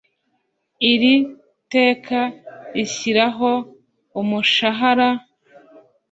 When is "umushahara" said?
4.19-5.09